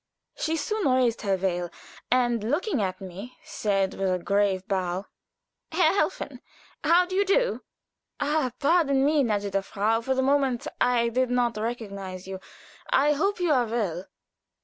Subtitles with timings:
[0.35, 1.69] She soon raised her veil,
[2.09, 5.05] and looking at me, said, with a grave bow:
[5.71, 6.41] "Herr Helfen,
[6.83, 7.61] how do you do?"
[8.19, 12.39] "Ah, pardon me, gnädige Frau; for the moment I did not recognize you.
[12.89, 14.07] I hope you are well."